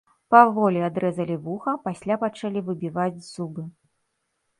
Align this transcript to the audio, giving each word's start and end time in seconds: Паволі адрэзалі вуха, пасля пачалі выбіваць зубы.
Паволі 0.35 0.79
адрэзалі 0.85 1.35
вуха, 1.43 1.73
пасля 1.87 2.15
пачалі 2.23 2.59
выбіваць 2.71 3.21
зубы. 3.27 3.63